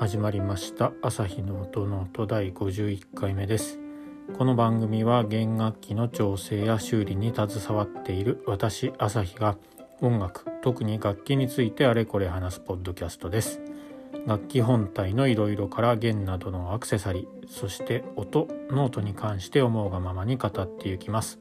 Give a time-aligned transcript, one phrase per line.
[0.00, 0.94] 始まりました。
[1.02, 3.78] 朝日の音の音第51回目です。
[4.38, 9.58] この番組は弦楽器の調整や修理に携わっている私朝日が
[10.00, 13.60] 音楽特に楽器についてあれこれ話すポッドキャストです。
[14.26, 21.40] 楽器本体のいろいろから弦などのアクセサリーそして音ノートに関して思うがままに語っていきます。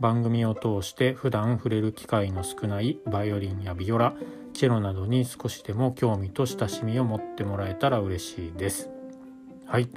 [0.00, 4.16] 番組を通して普段触れる機会の少ないバイオリンやビオラ
[4.54, 8.88] チェロなどに少しでも興味と親しみを持ってもらえたら嬉しいです。
[9.66, 9.88] はい。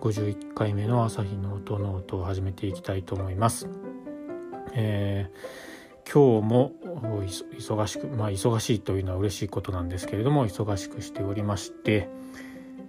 [0.00, 3.68] 51回目の朝日の音の音を始めていきたいと思います。
[4.72, 6.72] えー、今日も
[7.56, 12.08] 忙しくまあ忙しいというのは嬉しいことなんですけれども忙しくしておりまして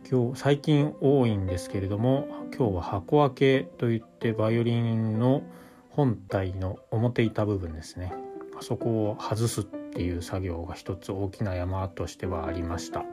[0.09, 5.43] 今日最近多いんですけれども今日は箱開けといってバイオリンの
[5.89, 8.13] 本体の表板部分ですね。
[8.59, 9.63] あそこを外すっ
[9.97, 13.03] ていう作業が一つ大きな山としてはありました。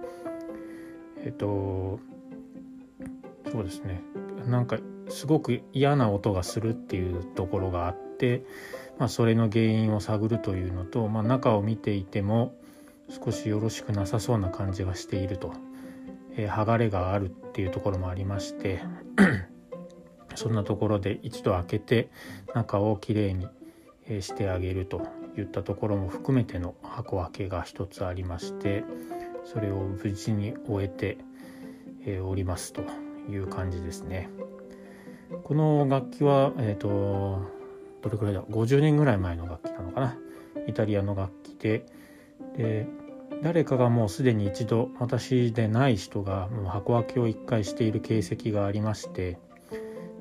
[1.25, 1.99] えっと
[3.51, 4.03] そうですね。
[4.47, 4.77] なんか
[5.09, 8.45] すごく嫌な音がするっていうところがあって、
[8.99, 12.55] まあ、それの原因を探るというのと、まあ、中を見ていても
[13.09, 15.55] 少しよろしくなさそうな感じがしていると、
[16.37, 18.83] えー、剥がれがあるっていうところもありまして
[20.37, 22.11] そんなところで一度開けて
[22.55, 23.49] 中をきれいに
[24.21, 25.24] してあげると。
[25.37, 28.85] いったところも含めての箱開けが一つありまして
[29.45, 31.19] それを無事に終えて
[32.21, 32.83] おりますと
[33.31, 34.29] いう感じですね。
[35.43, 37.43] この楽器は、えーと、
[38.03, 40.17] どれくらいだ？50年ぐらい前の楽器なのかな？
[40.67, 41.87] イタリアの楽器で
[42.57, 42.87] で
[43.43, 49.39] 誰かがもうすでに一度私でない人がもう箱開けを一回している形跡がありまして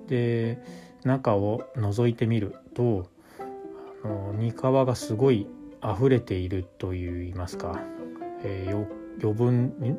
[0.07, 0.61] で
[1.03, 3.07] 中を覗いてみると
[4.03, 5.47] あの煮皮がすごい
[5.83, 7.79] 溢れているといいますか、
[8.43, 8.87] えー、
[9.21, 9.95] 余分に、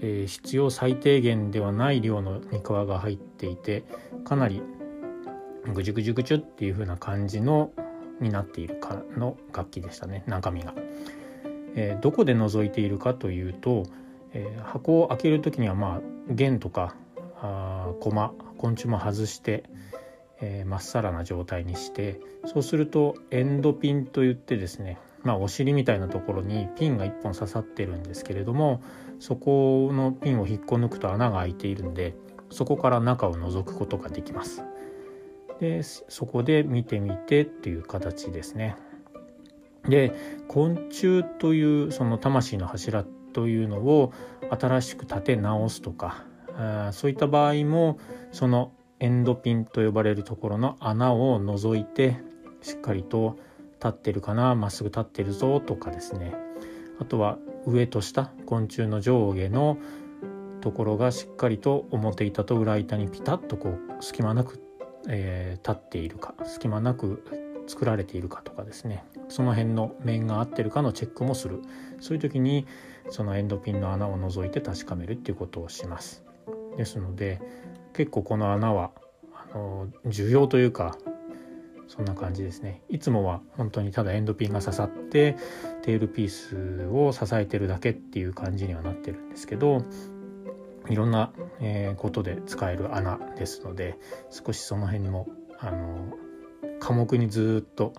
[0.00, 3.84] えー、必要最低限ではない量の煮皮が入っていて
[4.24, 4.62] かなり
[5.72, 7.72] ぐじゅぐじゅぐじゅっていう風な感じの
[8.20, 10.22] になっているかの楽器でしたね。
[10.26, 10.74] 中身が。
[11.74, 13.84] えー、どこで覗いているかというと、
[14.32, 16.94] えー、箱を開ける時にはまあ弦とか
[17.42, 19.64] あ駒昆虫も外して
[20.66, 28.82] まっさらな状態にしてそうするとエンドピンといってですねまあお尻みたいなところにピンが1本刺さってるんですけれども
[29.18, 32.14] そこのピンを引っこ抜くと穴が開いているんで
[32.50, 34.62] そこから中を覗くことができます。
[35.58, 38.76] でそこで見てみてっていう形ですね。
[39.88, 40.12] で
[40.48, 44.12] 昆虫というその魂の柱というのを
[44.50, 46.24] 新しく立て直すとか
[46.92, 47.98] そういった場合も
[48.32, 52.16] そのエンドピンと呼ばれるところの穴を覗いて
[52.62, 53.38] しっかりと
[53.74, 56.34] 立ってるかなまっすぐ立ってるぞとかですね。
[56.98, 59.76] あとは上と下昆虫の上下の
[60.60, 64.60] ところがしっかりと表板と裏板にピタッとこう隙間なく、
[65.08, 67.22] えー、立っているか隙間なく
[67.66, 69.04] 作られているかとかですね。
[69.28, 71.60] その辺の面が合ってるかのチェックもする。
[72.00, 72.66] そういう時に
[73.10, 76.24] そのエンドピンの穴を覗いて確かめるっていうことをします。
[76.76, 77.40] ですので
[77.96, 78.90] 結構この穴は
[79.32, 80.96] あの重要というか
[81.88, 82.82] そんな感じですね。
[82.88, 85.36] いつもは本当にただエンドピンが刺さって
[85.82, 89.82] テールピースを支えてるだけっていう感じにはなってるんですけど
[90.88, 93.98] いろんな、え、ことで使える穴ですので
[94.30, 96.12] 少しその辺もあの
[96.80, 97.94] 科目にずっと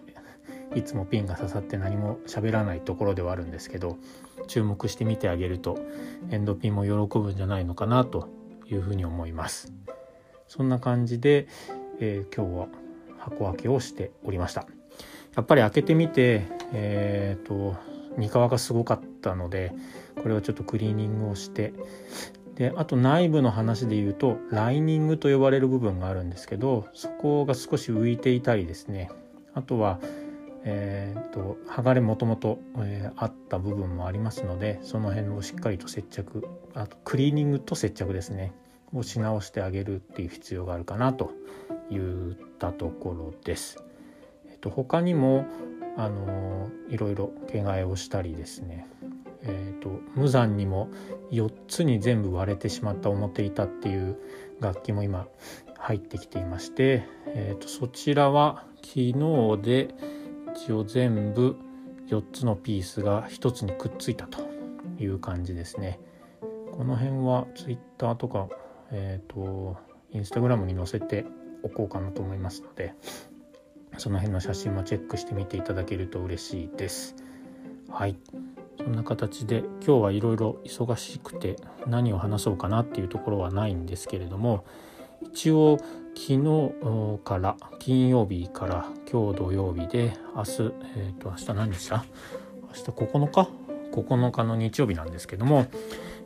[0.75, 3.97] いつもピンが刺さって何も喋らないところではあるんですけど
[4.47, 5.80] 注目してみてあげると
[6.30, 8.30] エンドピンも喜ぶんじゃないのかなと
[8.70, 9.74] いうふうに思います。
[10.48, 11.48] そんな感じで、
[12.00, 12.68] えー、今日は
[13.18, 14.68] 箱開けをしておりました。
[15.36, 17.76] やっぱり開けてみて、えっ、ー、と、
[18.18, 19.72] 煮皮がすごかったので、
[20.22, 21.74] これはちょっとクリーニングをして、
[22.56, 29.12] で、あと内部の話で言うと、ライニングと呼ばれる部分があるんですけど、そこが少し浮いていたりですね、
[29.54, 30.00] あとは、
[30.70, 32.60] えーと、剥がれもともと
[33.16, 38.52] あった部分もありますのでその辺をしっかりと接着あとクリーニングと接着ですね
[38.94, 41.31] をし直してあげるっていう必要があるかなと
[41.90, 43.81] いったところです。
[44.50, 45.46] えっと、他にも
[45.96, 48.88] あのいろいろ毛替えをしたりですね、
[49.44, 50.90] えっと、無残にも
[51.31, 54.18] 4つに全部割れてしまった表板っていう
[54.60, 55.28] 楽器も今
[55.78, 59.13] 入ってきていまして、えっと、そちらは昨日
[59.62, 60.17] で
[60.57, 61.56] 一応全部
[62.07, 64.42] 4つのピースが1つにくっついたと
[65.00, 66.00] いう感じですね。
[66.71, 68.50] この辺は Twitter とか
[68.92, 69.77] えっ、ー、と
[70.12, 71.25] インスタグラムに載せて
[71.62, 72.95] おこうかなと思いますので
[73.98, 77.15] その辺の写真もチェックしてみていただけると嬉しいです。
[77.89, 78.15] はい
[78.80, 84.65] そんな形で今日はいろいろ忙しくて何を話そうかなっていうところはないんですけれども
[85.22, 85.78] 一応
[86.16, 90.52] 昨日から金曜日から今日土曜日で明日、
[90.96, 92.06] えー、と明日何日だ？
[92.69, 93.50] 明日9日
[93.94, 95.68] ？9日の日曜日なんですけども、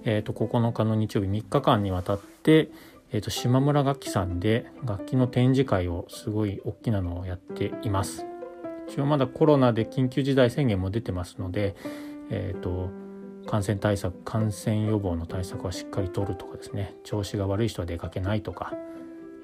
[0.03, 2.69] えー、と9日の日曜日3日間にわたって、
[3.11, 8.25] えー、と島村楽器さんで楽器の展示会をすごい大きなのをやっています。
[8.87, 11.75] 一応まだコロナで緊急事態宣言も出てますので、
[12.29, 12.89] えーと、
[13.47, 18.73] 感染対策感染予防の対策はしっかりとるとかですね調子が悪い人は出かけないとか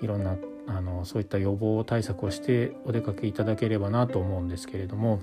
[0.01, 5.21] いろんなあのそういった予防対策をしてお出かけいただければなと思うんですけれども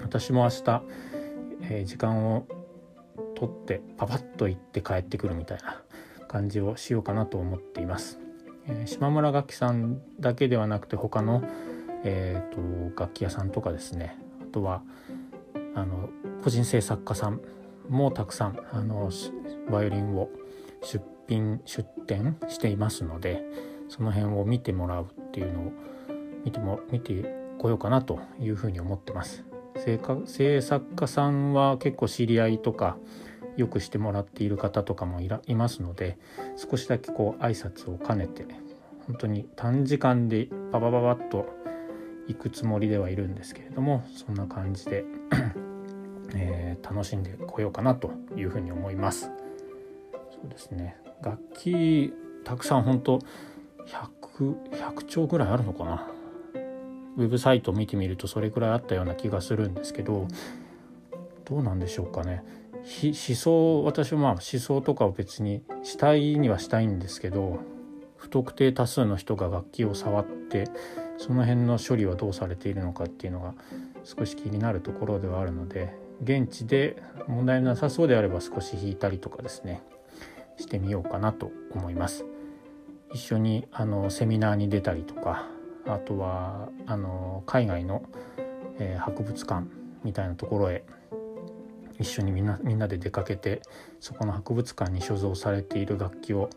[0.00, 0.82] 私も明日、
[1.62, 2.46] えー、時間を
[3.36, 5.80] 取ってパパッと行って帰ってくるみたいな
[6.28, 8.18] 感じをしようかなと思っています。
[8.66, 11.42] えー、島村楽器さんだけではなくて他の、
[12.04, 14.82] えーと楽器屋さんとかですねあとは
[15.74, 16.10] あの
[16.42, 17.40] 個人制作家さん
[17.90, 19.10] もたくさんあの
[19.70, 20.30] バイオリンを
[20.82, 23.42] 出品出展していますので
[23.88, 25.72] その辺を見てもらうっていうのを
[26.44, 29.44] 見ても見てこようかなというふうに思ってます。
[30.26, 32.96] 制作家さんは結構知り合いとか
[33.56, 36.18] よくしてもらっている方とかもいらいますので
[36.56, 38.44] 少しだけこう挨拶を兼ねて
[39.06, 41.46] 本当に短時間でババババッと
[42.28, 45.04] 行くつもりではいるんですけれどもそんな感じで、
[46.82, 49.30] 楽しんでこようかなというふうに思います。
[50.30, 50.96] そうですね。
[51.22, 52.12] 楽器
[52.44, 53.18] たくさん本当
[53.86, 56.06] 100, 100丁ぐらいあるのかな。
[57.16, 60.28] ウェブサイトを見てみるとそれくらいあったような気がするんですけど
[61.44, 62.44] どうなんでしょうかね。
[62.74, 67.58] 思想私はまあ思想とかを別にしたいにはしたいんですけど
[68.16, 70.68] 不特定多数の人が楽器を触って
[71.18, 73.54] その辺の処理はどうされているのかっていうのが
[74.04, 79.82] 少し気になるところではあるので現地で問題なさそうであれば少し弾いたりとかですね
[80.58, 82.24] してみようかなと思います。
[83.12, 85.46] 一緒にあのセミナーに出たりとか
[85.86, 88.04] あとはあの海外の、
[88.78, 89.66] えー、博物館
[90.04, 90.84] みたいなところへ
[91.98, 93.62] 一緒にみんなみんなで出かけて
[93.98, 96.50] そこの博物館に所蔵されている楽器を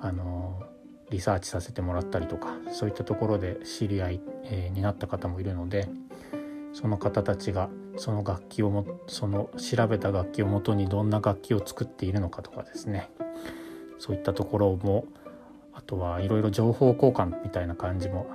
[0.00, 0.62] あの
[1.10, 5.88] リサーチさせてもらったりとかそういったところで知り合い、えー、になった方もいるので
[6.74, 13.10] その方たちがその楽器をもその調べた楽器をもとにどんな楽器を作っているのかとかですね。
[13.98, 15.06] そういったところも
[15.72, 18.26] あとはいろいろ情報交換みたいな感じも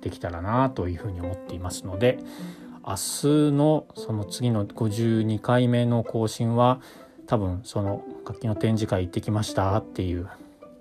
[0.00, 2.18] できたらなというふうに思っていますので
[2.86, 6.80] 明日のその次の52回目の更新は
[7.26, 10.28] 多分その楽器の展示会行ってきましたっていう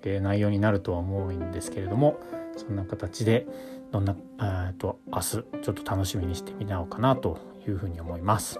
[0.04, 2.19] 内容になるとは思うんですけれども
[2.57, 3.48] そんな形で
[3.94, 7.38] どんな、えと明日ちょっと楽しみにしてみようかなと
[7.68, 8.60] いうふうに思います。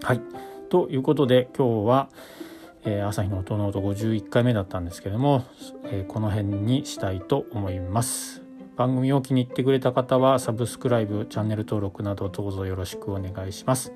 [0.00, 0.20] はい
[0.70, 2.08] ということで今日は、
[2.84, 5.44] えー、朝日の音の音51回目だったんですけども、
[5.86, 8.44] えー、この辺にしたいと思います。
[8.76, 13.92] 番組を気に入ってくれた方はサブスクライブチャンネル登録などどうぞよろしくお願いします。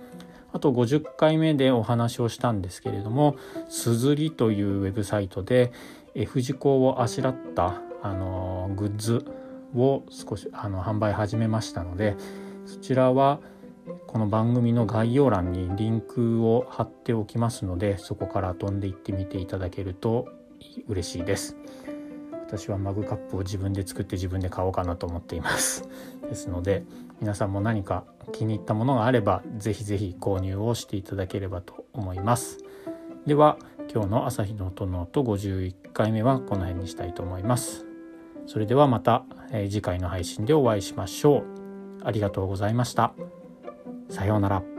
[0.52, 3.36] あと50回目でお話をしたんですけれども
[3.70, 5.70] 「すずり」というウェブサイトで
[6.16, 9.24] F 字工をあしらったあのグッズ
[9.74, 12.16] を少しあの販売始めましたので
[12.66, 13.40] そちらは
[14.06, 20.28] この番組の概要欄にリンクを貼っておきますのでそこから飛んでいってみていただけると
[20.86, 21.56] 嬉しいです。
[22.46, 25.88] 私はマグカップを自分で作って自分で買おうかなと思っています。
[26.28, 26.84] ですので
[27.20, 32.58] 皆さんも何か気に入ったものがあれば是非是非購入をしていただければと思います。
[33.26, 33.56] では
[33.92, 37.91] 今日の朝日の音の音51回目はこの辺にしたいと思います。
[38.46, 41.44] それではまた、え次回の配信でお会いしましょう。
[42.04, 43.14] ありがとうございました。
[44.08, 44.71] さようなら。